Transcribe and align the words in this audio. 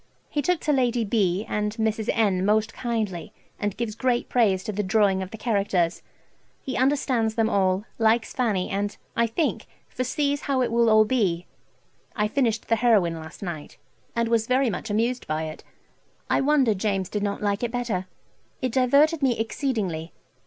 He 0.31 0.41
took 0.41 0.59
to 0.61 0.73
Lady 0.73 1.05
B. 1.05 1.45
and 1.47 1.75
Mrs. 1.75 2.09
N. 2.13 2.43
most 2.43 2.73
kindly, 2.73 3.33
and 3.59 3.77
gives 3.77 3.93
great 3.93 4.29
praise 4.29 4.63
to 4.63 4.71
the 4.71 4.81
drawing 4.81 5.21
of 5.21 5.29
the 5.29 5.37
characters. 5.37 6.01
He 6.59 6.75
understands 6.75 7.35
them 7.35 7.51
all, 7.51 7.85
likes 7.99 8.33
Fanny, 8.33 8.67
and, 8.71 8.97
I 9.15 9.27
think, 9.27 9.67
foresees 9.89 10.41
how 10.41 10.63
it 10.63 10.71
will 10.71 10.89
all 10.89 11.05
be. 11.05 11.45
I 12.15 12.27
finished 12.27 12.67
the 12.67 12.77
"Heroine" 12.77 13.13
last 13.19 13.43
night, 13.43 13.77
and 14.15 14.27
was 14.27 14.47
very 14.47 14.71
much 14.71 14.89
amused 14.89 15.27
by 15.27 15.43
it. 15.43 15.63
I 16.31 16.41
wonder 16.41 16.73
James 16.73 17.07
did 17.07 17.21
not 17.21 17.43
like 17.43 17.61
it 17.61 17.69
better. 17.69 18.07
It 18.59 18.71
diverted 18.71 19.21
me 19.21 19.37
exceedingly. 19.37 20.13